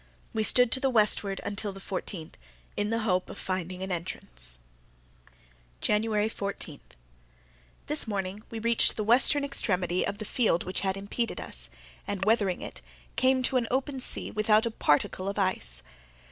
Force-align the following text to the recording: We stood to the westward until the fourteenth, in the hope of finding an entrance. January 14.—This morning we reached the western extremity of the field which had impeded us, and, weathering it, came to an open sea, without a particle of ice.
We 0.33 0.41
stood 0.43 0.71
to 0.71 0.79
the 0.79 0.89
westward 0.89 1.39
until 1.43 1.71
the 1.71 1.79
fourteenth, 1.79 2.35
in 2.75 2.89
the 2.89 3.01
hope 3.01 3.29
of 3.29 3.37
finding 3.37 3.83
an 3.83 3.91
entrance. 3.91 4.57
January 5.79 6.27
14.—This 6.27 8.07
morning 8.07 8.41
we 8.49 8.57
reached 8.57 8.95
the 8.95 9.03
western 9.03 9.45
extremity 9.45 10.03
of 10.03 10.17
the 10.17 10.25
field 10.25 10.63
which 10.63 10.79
had 10.79 10.97
impeded 10.97 11.39
us, 11.39 11.69
and, 12.07 12.25
weathering 12.25 12.61
it, 12.61 12.81
came 13.15 13.43
to 13.43 13.57
an 13.57 13.67
open 13.69 13.99
sea, 13.99 14.31
without 14.31 14.65
a 14.65 14.71
particle 14.71 15.29
of 15.29 15.37
ice. 15.37 15.83